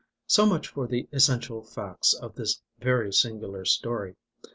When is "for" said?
0.69-0.87